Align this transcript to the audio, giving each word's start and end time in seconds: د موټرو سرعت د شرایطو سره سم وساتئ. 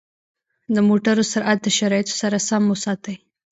د 0.73 0.77
موټرو 0.87 1.23
سرعت 1.33 1.59
د 1.63 1.67
شرایطو 1.77 2.13
سره 2.21 2.37
سم 2.47 2.63
وساتئ. 2.71 3.15